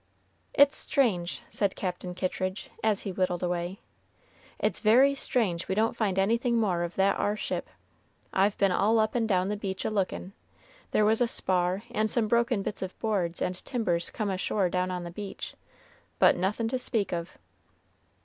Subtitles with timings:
[0.55, 3.81] "It's strange," said Captain Kittridge, as he whittled away,
[4.57, 7.69] "it's very strange we don't find anything more of that ar ship.
[8.33, 10.33] I've been all up and down the beach a lookin'.
[10.89, 14.89] There was a spar and some broken bits of boards and timbers come ashore down
[14.89, 15.53] on the beach,
[16.17, 17.37] but nothin' to speak of."